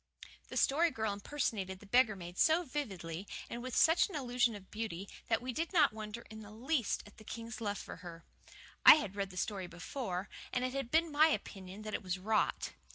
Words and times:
The 0.47 0.57
Story 0.57 0.89
Girl 0.89 1.13
impersonated 1.13 1.79
the 1.79 1.85
beggar 1.85 2.15
maid 2.15 2.35
so 2.39 2.63
vividly, 2.63 3.27
and 3.51 3.61
with 3.61 3.75
such 3.75 4.09
an 4.09 4.15
illusion 4.15 4.55
of 4.55 4.71
beauty, 4.71 5.07
that 5.27 5.43
we 5.43 5.53
did 5.53 5.71
not 5.73 5.93
wonder 5.93 6.21
in 6.31 6.39
the 6.39 6.49
least 6.49 7.03
at 7.05 7.17
the 7.17 7.23
king's 7.23 7.61
love 7.61 7.77
for 7.77 7.97
her. 7.97 8.25
I 8.83 8.95
had 8.95 9.15
read 9.15 9.29
the 9.29 9.37
story 9.37 9.67
before, 9.67 10.27
and 10.51 10.65
it 10.65 10.73
had 10.73 10.89
been 10.89 11.11
my 11.11 11.27
opinion 11.27 11.83
that 11.83 11.93
it 11.93 12.01
was 12.01 12.17
"rot." 12.17 12.73